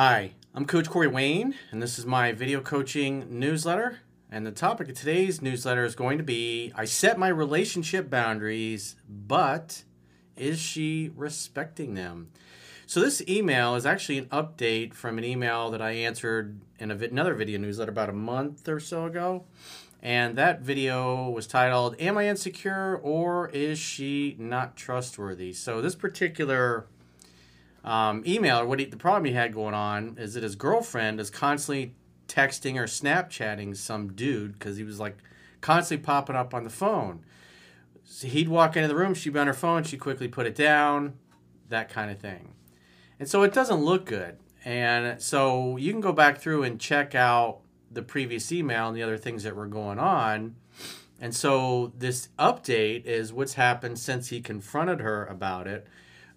[0.00, 3.98] Hi, I'm Coach Corey Wayne, and this is my video coaching newsletter.
[4.30, 8.94] And the topic of today's newsletter is going to be I set my relationship boundaries,
[9.08, 9.82] but
[10.36, 12.30] is she respecting them?
[12.86, 17.34] So, this email is actually an update from an email that I answered in another
[17.34, 19.46] video newsletter about a month or so ago.
[20.00, 25.52] And that video was titled, Am I Insecure or Is She Not Trustworthy?
[25.54, 26.86] So, this particular
[27.88, 31.18] um, email, or what he, the problem he had going on is that his girlfriend
[31.18, 31.94] is constantly
[32.28, 35.16] texting or Snapchatting some dude because he was like
[35.62, 37.24] constantly popping up on the phone.
[38.04, 40.54] So he'd walk into the room, she'd be on her phone, she'd quickly put it
[40.54, 41.14] down,
[41.70, 42.52] that kind of thing.
[43.18, 44.36] And so it doesn't look good.
[44.66, 47.60] And so you can go back through and check out
[47.90, 50.56] the previous email and the other things that were going on.
[51.18, 55.86] And so this update is what's happened since he confronted her about it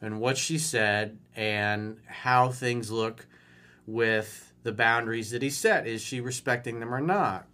[0.01, 3.27] and what she said and how things look
[3.85, 5.87] with the boundaries that he set.
[5.87, 7.47] Is she respecting them or not?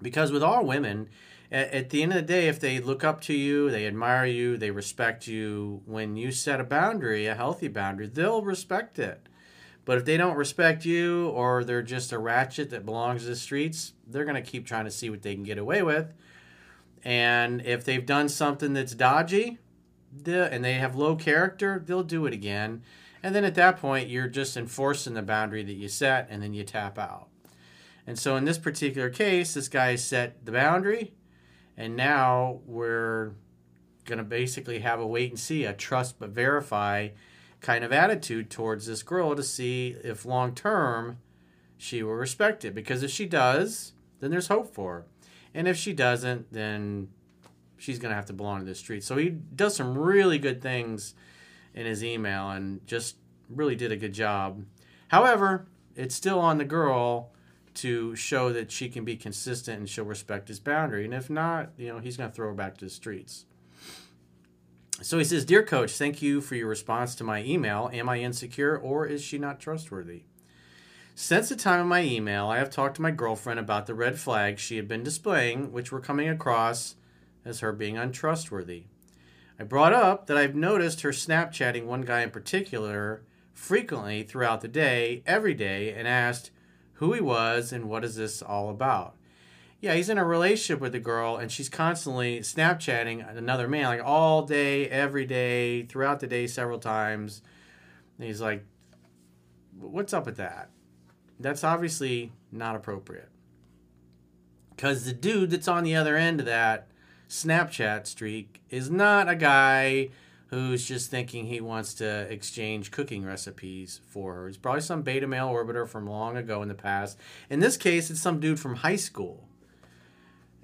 [0.00, 1.08] Because with all women,
[1.50, 4.56] at, the end of the day, if they look up to you, they admire you,
[4.56, 9.26] they respect you, when you set a boundary, a healthy boundary, they'll respect it.
[9.86, 13.36] But if they don't respect you or they're just a ratchet that belongs to the
[13.36, 16.12] streets, they're going to keep trying to see what they can get away with.
[17.02, 19.58] And if they've done something that's dodgy
[20.26, 22.82] and they have low character, they'll do it again.
[23.22, 26.54] And then at that point, you're just enforcing the boundary that you set and then
[26.54, 27.28] you tap out.
[28.06, 31.12] And so in this particular case, this guy set the boundary
[31.76, 33.32] and now we're
[34.04, 37.08] going to basically have a wait and see, a trust but verify
[37.60, 41.18] kind of attitude towards this girl to see if long term
[41.76, 42.74] she will respect it.
[42.74, 45.06] Because if she does, then there's hope for her.
[45.54, 47.08] And if she doesn't, then
[47.78, 49.04] she's going to have to belong to the street.
[49.04, 51.14] So he does some really good things
[51.74, 53.16] in his email and just
[53.48, 54.64] really did a good job.
[55.08, 57.32] However, it's still on the girl
[57.74, 61.04] to show that she can be consistent and she'll respect his boundary.
[61.04, 63.46] And if not, you know, he's going to throw her back to the streets.
[65.00, 67.88] So he says, Dear coach, thank you for your response to my email.
[67.92, 70.22] Am I insecure or is she not trustworthy?
[71.14, 74.18] Since the time of my email, I have talked to my girlfriend about the red
[74.18, 76.94] flags she had been displaying, which were coming across
[77.48, 78.84] as her being untrustworthy.
[79.58, 83.22] I brought up that I've noticed her Snapchatting one guy in particular
[83.52, 86.52] frequently throughout the day, every day, and asked,
[86.94, 89.14] who he was and what is this all about.
[89.80, 94.04] Yeah, he's in a relationship with a girl and she's constantly Snapchatting another man, like
[94.04, 97.42] all day, every day, throughout the day, several times.
[98.18, 98.64] And he's like,
[99.78, 100.70] what's up with that?
[101.38, 103.28] That's obviously not appropriate.
[104.70, 106.88] Because the dude that's on the other end of that
[107.28, 110.08] Snapchat streak is not a guy
[110.48, 114.48] who's just thinking he wants to exchange cooking recipes for her.
[114.48, 117.18] It's probably some beta male orbiter from long ago in the past.
[117.50, 119.46] In this case, it's some dude from high school.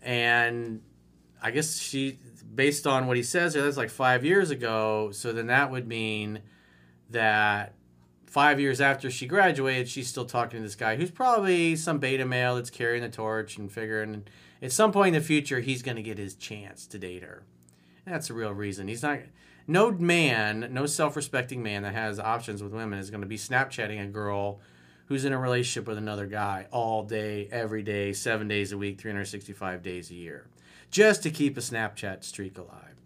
[0.02, 0.80] And
[1.42, 2.18] I guess she,
[2.54, 5.10] based on what he says that's like five years ago.
[5.12, 6.40] So then that would mean
[7.10, 7.74] that
[8.34, 12.24] five years after she graduated, she's still talking to this guy who's probably some beta
[12.24, 14.24] male that's carrying the torch and figuring
[14.60, 17.44] at some point in the future he's going to get his chance to date her.
[18.04, 18.88] And that's the real reason.
[18.88, 19.20] He's not
[19.68, 24.02] no man, no self-respecting man that has options with women is going to be Snapchatting
[24.02, 24.58] a girl
[25.06, 29.00] who's in a relationship with another guy all day, every day, seven days a week,
[29.00, 30.48] 365 days a year,
[30.90, 32.96] just to keep a Snapchat streak alive.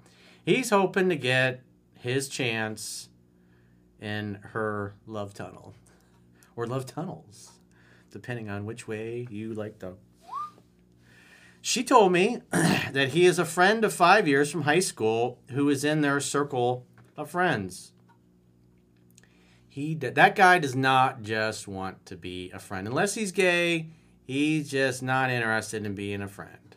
[0.43, 1.61] He's hoping to get
[1.99, 3.08] his chance
[4.01, 5.75] in her love tunnel
[6.57, 7.53] or love tunnels,
[8.11, 9.95] depending on which way you like to
[11.61, 15.69] she told me that he is a friend of five years from high school who
[15.69, 17.93] is in their circle of friends.
[19.69, 23.91] He that guy does not just want to be a friend unless he's gay.
[24.25, 26.77] He's just not interested in being a friend.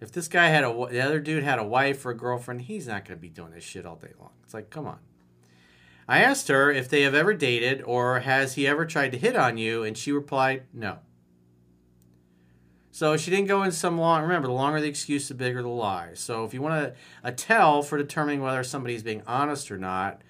[0.00, 2.86] If this guy had a the other dude had a wife or a girlfriend, he's
[2.86, 4.32] not going to be doing this shit all day long.
[4.42, 4.98] It's like, come on.
[6.10, 9.36] I asked her if they have ever dated or has he ever tried to hit
[9.36, 10.98] on you, and she replied, no.
[12.90, 14.22] So she didn't go in some long.
[14.22, 16.14] Remember, the longer the excuse, the bigger the lie.
[16.14, 19.78] So if you want a, a tell for determining whether somebody is being honest or
[19.78, 20.22] not,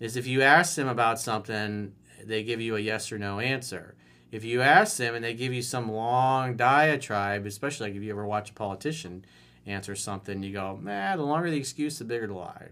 [0.00, 1.92] is if you ask them about something,
[2.24, 3.94] they give you a yes or no answer.
[4.32, 8.10] If you ask them and they give you some long diatribe, especially like if you
[8.10, 9.24] ever watch a politician
[9.64, 12.70] answer something, you go, nah, the longer the excuse, the bigger the lie.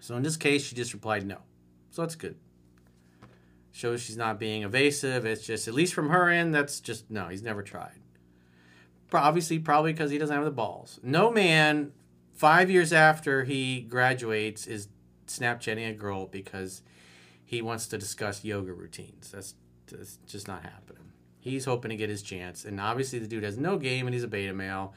[0.00, 1.38] So in this case, she just replied no.
[1.90, 2.36] So that's good.
[3.72, 5.24] Shows she's not being evasive.
[5.24, 8.00] It's just, at least from her end, that's just no, he's never tried
[9.16, 11.00] obviously probably because he doesn't have the balls.
[11.02, 11.92] No man,
[12.34, 14.88] five years after he graduates, is
[15.26, 16.82] Snapchatting a girl because
[17.44, 19.30] he wants to discuss yoga routines.
[19.30, 19.54] That's,
[19.90, 21.12] that's just not happening.
[21.40, 22.64] He's hoping to get his chance.
[22.64, 24.92] And obviously, the dude has no game and he's a beta male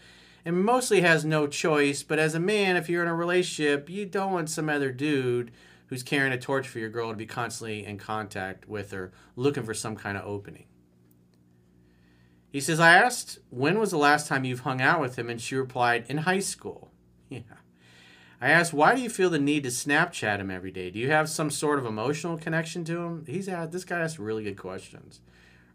[0.45, 2.03] and mostly has no choice.
[2.03, 5.51] But as a man, if you're in a relationship, you don't want some other dude
[5.87, 9.63] who's carrying a torch for your girl to be constantly in contact with her, looking
[9.63, 10.65] for some kind of opening.
[12.49, 15.29] He says, I asked, when was the last time you've hung out with him?
[15.29, 16.91] And she replied, in high school.
[17.29, 17.43] Yeah.
[18.41, 20.89] I asked, why do you feel the need to Snapchat him every day?
[20.89, 23.25] Do you have some sort of emotional connection to him?
[23.27, 25.21] He's had, this guy asks really good questions.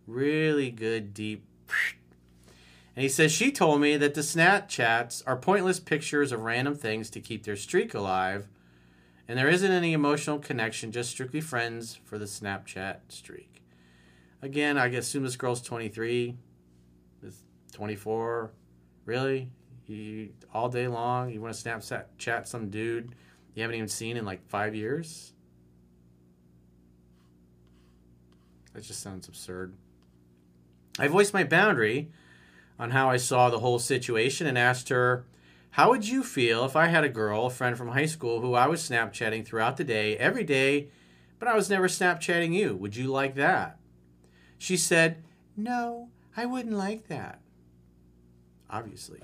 [0.06, 1.46] Really good, deep.
[2.96, 7.10] And he says, she told me that the Snapchats are pointless pictures of random things
[7.10, 8.48] to keep their streak alive.
[9.28, 13.62] And there isn't any emotional connection, just strictly friends for the Snapchat streak.
[14.40, 16.36] Again, I assume this girl's 23
[17.22, 18.50] is 24.
[19.04, 19.50] Really?
[19.86, 21.30] You all day long?
[21.30, 23.14] You want to Snapchat chat some dude
[23.56, 25.32] you haven't even seen in like five years?
[28.74, 29.74] That just sounds absurd.
[30.98, 32.10] I voiced my boundary
[32.78, 35.24] on how I saw the whole situation and asked her,
[35.70, 38.54] How would you feel if I had a girl, a friend from high school, who
[38.54, 40.88] I was Snapchatting throughout the day, every day,
[41.38, 42.74] but I was never Snapchatting you?
[42.76, 43.78] Would you like that?
[44.58, 45.22] She said,
[45.56, 47.40] No, I wouldn't like that
[48.70, 49.20] obviously.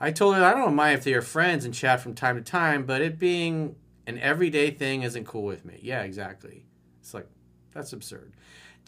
[0.00, 2.42] I told her I don't mind if they are friends and chat from time to
[2.42, 3.76] time, but it being
[4.06, 5.80] an everyday thing isn't cool with me.
[5.82, 6.64] Yeah, exactly.
[7.00, 7.26] It's like,
[7.72, 8.32] that's absurd.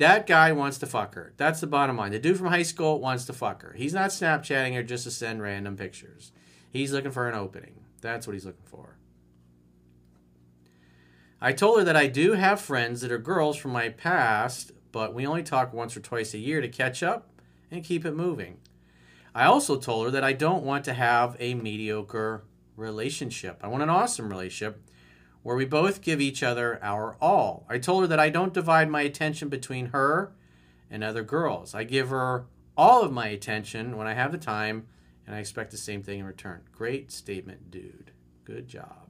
[0.00, 1.34] That guy wants to fuck her.
[1.36, 2.12] That's the bottom line.
[2.12, 3.74] The dude from high school wants to fuck her.
[3.76, 6.32] He's not Snapchatting her just to send random pictures.
[6.70, 7.84] He's looking for an opening.
[8.00, 8.96] That's what he's looking for.
[11.38, 15.12] I told her that I do have friends that are girls from my past, but
[15.12, 17.28] we only talk once or twice a year to catch up
[17.70, 18.56] and keep it moving.
[19.34, 22.44] I also told her that I don't want to have a mediocre
[22.74, 23.60] relationship.
[23.62, 24.80] I want an awesome relationship
[25.42, 27.66] where we both give each other our all.
[27.68, 30.32] I told her that I don't divide my attention between her
[30.90, 31.74] and other girls.
[31.74, 32.46] I give her
[32.76, 34.86] all of my attention when I have the time,
[35.26, 36.62] and I expect the same thing in return.
[36.72, 38.10] Great statement, dude.
[38.44, 39.08] Good job.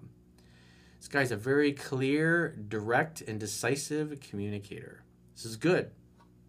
[0.98, 5.02] This guy's a very clear, direct, and decisive communicator.
[5.34, 5.90] This is good.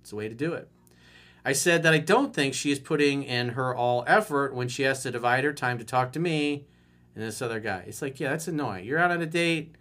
[0.01, 0.69] It's the way to do it.
[1.44, 4.83] I said that I don't think she is putting in her all effort when she
[4.83, 6.66] has to divide her time to talk to me
[7.16, 7.84] and this other guy.
[7.88, 8.86] It's like, yeah, that's annoying.
[8.86, 9.75] You're out on a date,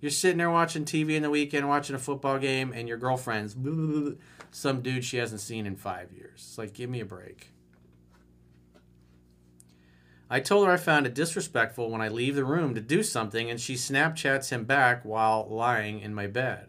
[0.00, 3.56] you're sitting there watching TV in the weekend, watching a football game, and your girlfriend's
[4.50, 6.34] some dude she hasn't seen in five years.
[6.34, 7.50] It's like, give me a break.
[10.30, 13.50] I told her I found it disrespectful when I leave the room to do something
[13.50, 16.68] and she Snapchats him back while lying in my bed.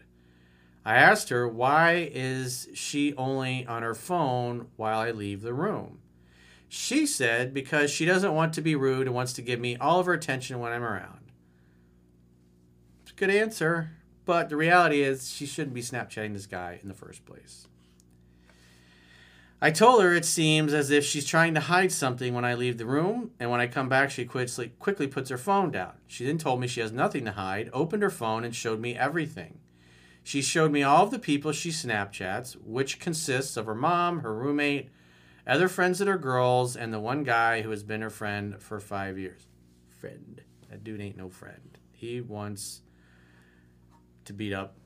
[0.85, 5.99] I asked her, why is she only on her phone while I leave the room?
[6.77, 10.01] She said, because she doesn't want to be rude and wants to give me all
[10.01, 11.31] of her attention when I'm around.
[13.01, 13.91] It's a good answer,
[14.25, 17.69] but the reality is she shouldn't be Snapchatting this guy in the first place.
[19.61, 22.77] I told her it seems as if she's trying to hide something when I leave
[22.77, 25.93] the room, and when I come back, she quickly, puts her phone down.
[26.07, 28.97] She then told me she has nothing to hide, opened her phone, and showed me
[28.97, 29.59] everything.
[30.23, 34.35] She showed me all of the people she Snapchats, which consists of her mom, her
[34.35, 34.89] roommate,
[35.47, 38.79] other friends that are girls, and the one guy who has been her friend for
[38.79, 39.47] five years.
[39.99, 40.41] Friend.
[40.69, 41.77] That dude ain't no friend.
[41.91, 42.81] He wants
[44.25, 44.77] to beat up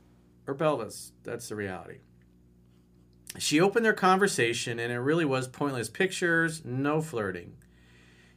[0.45, 1.13] her pelvis.
[1.23, 1.99] That's the reality.
[3.37, 7.55] She opened their conversation, and it really was pointless pictures, no flirting.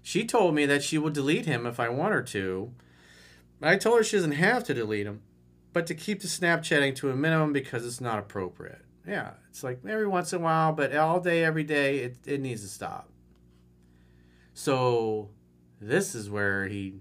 [0.03, 2.73] She told me that she will delete him if I want her to.
[3.63, 5.23] I told her she doesn't have to delete him
[5.73, 8.83] but to keep the Snapchatting to a minimum because it's not appropriate.
[9.07, 12.41] Yeah, it's like every once in a while, but all day, every day, it, it
[12.41, 13.09] needs to stop.
[14.55, 15.31] So
[15.81, 17.01] this is where he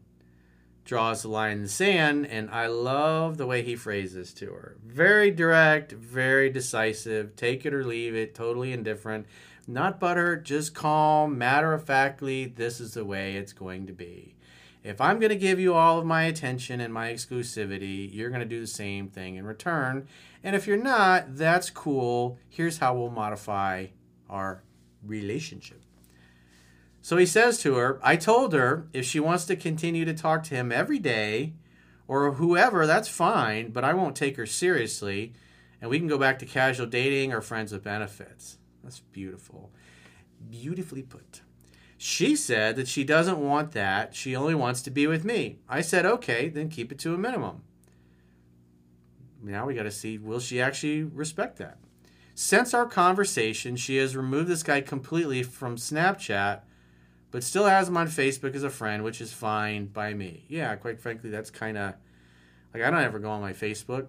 [0.84, 4.78] draws the line in the sand, and I love the way he phrases to her.
[4.84, 9.28] Very direct, very decisive, take it or leave it, totally indifferent.
[9.68, 14.36] Not butter, just calm, matter of factly, this is the way it's going to be
[14.84, 18.42] if I'm going to give you all of my attention and my exclusivity, you're going
[18.42, 20.08] to do the same thing in return.
[20.44, 22.40] And if you're not, that's cool.
[22.50, 23.88] Here's how we'll modify
[24.30, 24.64] our
[25.06, 25.82] relationship.
[27.02, 30.44] So he says to her, I told her if she wants to continue to talk
[30.46, 31.54] to him every day
[32.08, 35.34] or whoever, that's fine, but I won't take her seriously.
[35.80, 38.58] And we can go back to casual dating or friends with benefits.
[38.84, 39.72] That's beautiful.
[40.50, 41.42] Beautifully put.
[42.04, 44.16] She said that she doesn't want that.
[44.16, 45.60] She only wants to be with me.
[45.70, 47.62] I said, okay, then keep it to a minimum.
[49.40, 51.78] Now we got to see will she actually respect that?
[52.34, 56.62] Since our conversation, she has removed this guy completely from Snapchat,
[57.30, 60.46] but still has him on Facebook as a friend, which is fine by me.
[60.48, 61.94] Yeah, quite frankly, that's kind of
[62.74, 64.08] like I don't ever go on my Facebook.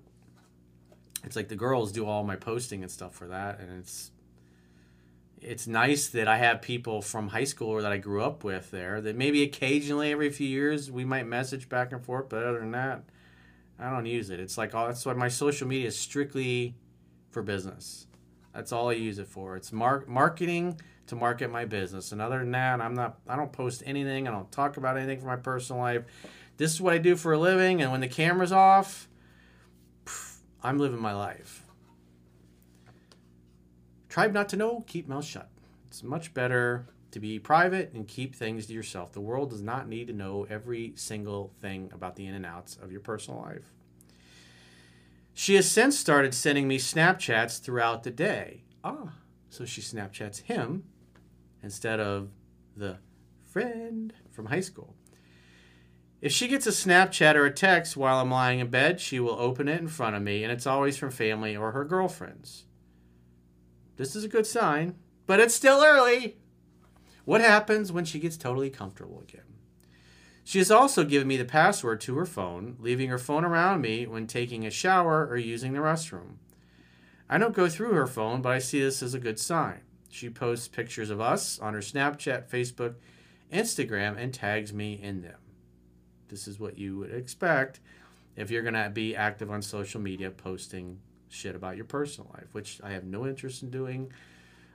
[1.24, 4.12] it's like the girls do all my posting and stuff for that, and it's
[5.42, 8.70] it's nice that I have people from high school or that I grew up with
[8.70, 9.00] there.
[9.00, 12.72] That maybe occasionally every few years we might message back and forth, but other than
[12.72, 13.02] that,
[13.78, 14.40] I don't use it.
[14.40, 16.74] It's like all that's why my social media is strictly
[17.30, 18.06] for business.
[18.54, 19.56] That's all I use it for.
[19.56, 22.12] It's mar- marketing to market my business.
[22.12, 23.18] And other than that, I'm not.
[23.28, 24.28] I don't post anything.
[24.28, 26.04] I don't talk about anything for my personal life.
[26.58, 27.82] This is what I do for a living.
[27.82, 29.08] And when the camera's off,
[30.62, 31.61] I'm living my life.
[34.12, 35.48] Tribe not to know, keep mouth shut.
[35.86, 39.10] It's much better to be private and keep things to yourself.
[39.12, 42.76] The world does not need to know every single thing about the in and outs
[42.82, 43.72] of your personal life.
[45.32, 48.64] She has since started sending me Snapchats throughout the day.
[48.84, 49.14] Ah,
[49.48, 50.84] so she Snapchats him
[51.62, 52.28] instead of
[52.76, 52.98] the
[53.50, 54.94] friend from high school.
[56.20, 59.40] If she gets a Snapchat or a text while I'm lying in bed, she will
[59.40, 62.66] open it in front of me, and it's always from family or her girlfriends.
[63.96, 64.96] This is a good sign,
[65.26, 66.36] but it's still early.
[67.24, 69.42] What happens when she gets totally comfortable again?
[70.44, 74.06] She has also given me the password to her phone, leaving her phone around me
[74.06, 76.36] when taking a shower or using the restroom.
[77.30, 79.82] I don't go through her phone, but I see this as a good sign.
[80.10, 82.96] She posts pictures of us on her Snapchat, Facebook,
[83.52, 85.38] Instagram, and tags me in them.
[86.28, 87.80] This is what you would expect
[88.36, 90.98] if you're going to be active on social media posting
[91.32, 94.12] shit about your personal life, which I have no interest in doing.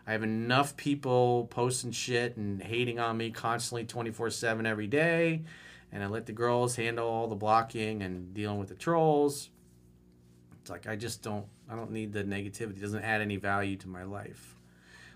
[0.05, 5.43] I have enough people posting shit and hating on me constantly 24 7 every day.
[5.91, 9.49] And I let the girls handle all the blocking and dealing with the trolls.
[10.61, 12.77] It's like I just don't I don't need the negativity.
[12.77, 14.55] It doesn't add any value to my life.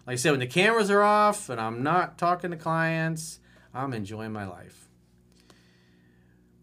[0.06, 3.40] Like I said, when the cameras are off and I'm not talking to clients,
[3.74, 4.90] I'm enjoying my life.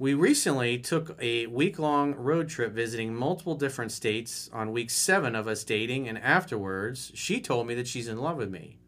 [0.01, 5.35] We recently took a week long road trip visiting multiple different states on week seven
[5.35, 8.79] of us dating, and afterwards, she told me that she's in love with me.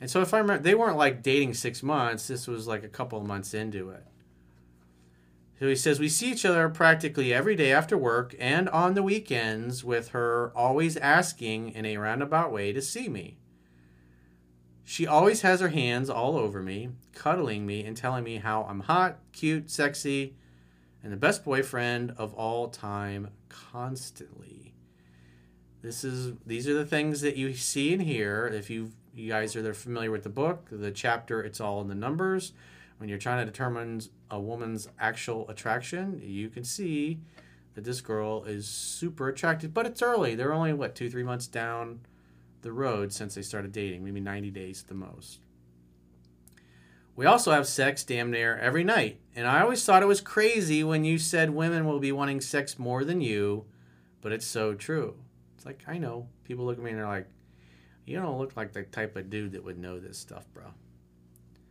[0.00, 2.88] And so, if I remember, they weren't like dating six months, this was like a
[2.88, 4.06] couple of months into it.
[5.60, 9.02] So he says, We see each other practically every day after work and on the
[9.02, 13.36] weekends, with her always asking in a roundabout way to see me.
[14.92, 18.80] She always has her hands all over me, cuddling me and telling me how I'm
[18.80, 20.34] hot, cute, sexy,
[21.02, 24.74] and the best boyfriend of all time constantly.
[25.80, 29.56] This is these are the things that you see and hear if you you guys
[29.56, 32.52] are familiar with the book, the chapter it's all in the numbers.
[32.98, 37.18] When you're trying to determine a woman's actual attraction, you can see
[37.76, 40.34] that this girl is super attractive, but it's early.
[40.34, 42.00] They're only what, 2-3 months down
[42.62, 45.40] the road since they started dating, maybe 90 days at the most.
[47.14, 49.20] We also have sex damn near every night.
[49.36, 52.78] And I always thought it was crazy when you said women will be wanting sex
[52.78, 53.66] more than you,
[54.22, 55.16] but it's so true.
[55.56, 56.28] It's like, I know.
[56.44, 57.28] People look at me and they're like,
[58.06, 60.64] you don't look like the type of dude that would know this stuff, bro.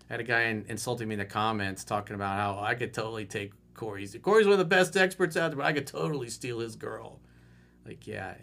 [0.09, 2.93] I had a guy in, insulting me in the comments talking about how I could
[2.93, 4.15] totally take Corey's.
[4.21, 7.19] Corey's one of the best experts out there, but I could totally steal his girl.
[7.85, 8.35] Like, yeah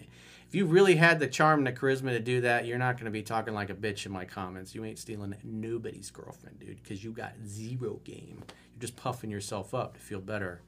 [0.49, 3.05] if you really had the charm and the charisma to do that, you're not going
[3.05, 4.75] to be talking like a bitch in my comments.
[4.75, 8.43] You ain't stealing nobody's girlfriend, dude, because you got zero game.
[8.73, 10.63] You're just puffing yourself up to feel better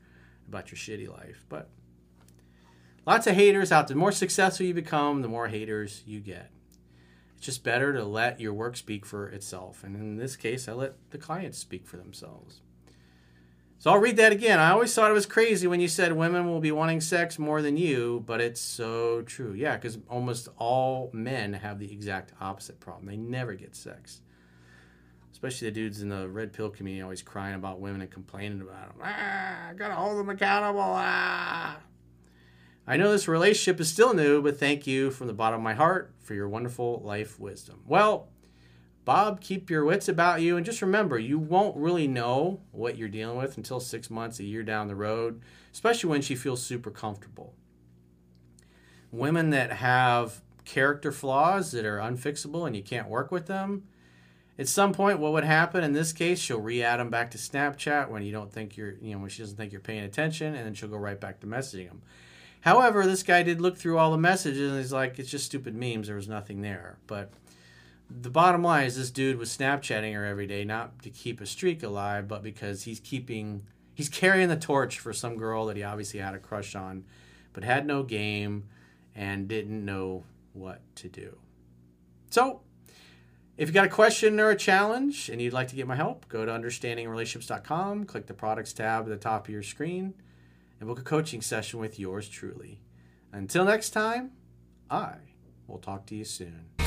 [0.46, 1.46] about your shitty life.
[1.49, 1.70] But
[3.06, 3.94] lots of haters out there.
[3.94, 6.50] The more successful you become, the more haters you get.
[7.38, 9.82] It's just better to let your work speak for itself.
[9.82, 12.60] And in this case, I let the clients speak for themselves.
[13.80, 14.58] So I'll read that again.
[14.58, 17.62] I always thought it was crazy when you said women will be wanting sex more
[17.62, 19.54] than you, but it's so true.
[19.54, 23.06] Yeah, because almost all men have the exact opposite problem.
[23.06, 24.20] They never get sex.
[25.32, 28.88] Especially the dudes in the red pill community always crying about women and complaining about
[28.88, 28.99] them.
[29.02, 30.82] Ah, I gotta hold them accountable.
[30.84, 31.78] Ah.
[32.87, 35.72] I know this relationship is still new, but thank you from the bottom of my
[35.72, 37.80] heart for your wonderful life wisdom.
[37.87, 38.28] Well,
[39.04, 40.57] Bob, keep your wits about you.
[40.57, 44.45] And just remember, you won't really know what you're dealing with until six months, a
[44.45, 45.40] year down the road,
[45.73, 47.54] especially when she feels super comfortable.
[49.11, 53.85] Women that have character flaws that are unfixable and you can't work with them,
[54.59, 56.38] at some point, what would happen in this case?
[56.38, 59.42] She'll re-add them back to Snapchat when you don't think you're, you know, when she
[59.42, 62.02] doesn't think you're paying attention, and then she'll go right back to messaging them.
[62.61, 65.75] However, this guy did look through all the messages and he's like, it's just stupid
[65.75, 66.09] memes.
[66.09, 66.99] There was nothing there.
[67.07, 67.33] But
[68.11, 71.47] the bottom line is this dude was Snapchatting her every day, not to keep a
[71.47, 75.83] streak alive, but because he's keeping, he's carrying the torch for some girl that he
[75.83, 77.05] obviously had a crush on,
[77.52, 78.64] but had no game
[79.14, 81.38] and didn't know what to do.
[82.31, 82.62] So,
[83.57, 86.29] if you got a question or a challenge and you'd like to get my help,
[86.29, 90.14] go to understandingrelationships.com, click the products tab at the top of your screen,
[90.79, 92.81] and book a coaching session with yours truly.
[93.33, 94.33] Until next time,
[94.90, 95.17] I
[95.67, 96.79] will talk to you soon.